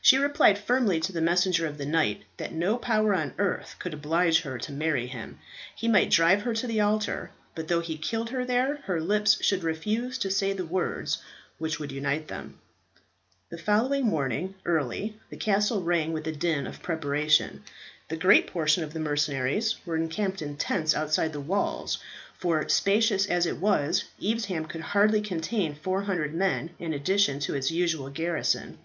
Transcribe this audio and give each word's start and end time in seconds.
She 0.00 0.16
replied 0.16 0.58
firmly 0.60 1.00
to 1.00 1.12
the 1.12 1.20
messenger 1.20 1.66
of 1.66 1.76
the 1.76 1.86
knight 1.86 2.22
that 2.36 2.52
no 2.52 2.78
power 2.78 3.12
on 3.14 3.34
earth 3.36 3.74
could 3.80 3.92
oblige 3.94 4.42
her 4.42 4.58
to 4.58 4.70
marry 4.70 5.08
him. 5.08 5.40
He 5.74 5.88
might 5.88 6.08
drive 6.10 6.42
her 6.42 6.54
to 6.54 6.68
the 6.68 6.80
altar; 6.80 7.32
but 7.56 7.66
though 7.66 7.80
he 7.80 7.98
killed 7.98 8.30
her 8.30 8.44
there, 8.44 8.76
her 8.84 9.00
lips 9.00 9.44
should 9.44 9.64
refuse 9.64 10.18
to 10.18 10.30
say 10.30 10.52
the 10.52 10.64
words 10.64 11.18
which 11.58 11.80
would 11.80 11.90
unite 11.90 12.28
them. 12.28 12.60
The 13.50 13.58
following 13.58 14.06
morning, 14.06 14.54
early, 14.64 15.18
the 15.30 15.36
castle 15.36 15.82
rang 15.82 16.12
with 16.12 16.22
the 16.22 16.30
din 16.30 16.68
of 16.68 16.80
preparation. 16.80 17.64
The 18.08 18.16
great 18.16 18.46
portion 18.46 18.84
of 18.84 18.92
the 18.92 19.00
mercenaries 19.00 19.84
were 19.84 19.96
encamped 19.96 20.42
in 20.42 20.56
tents 20.56 20.94
outside 20.94 21.32
the 21.32 21.40
walls, 21.40 21.98
for, 22.38 22.68
spacious 22.68 23.26
as 23.26 23.46
it 23.46 23.56
was, 23.56 24.04
Evesham 24.24 24.66
could 24.66 24.82
hardly 24.92 25.20
contain 25.20 25.74
400 25.74 26.32
men 26.32 26.70
in 26.78 26.92
addition 26.94 27.40
to 27.40 27.56
its 27.56 27.72
usual 27.72 28.10
garrison. 28.10 28.78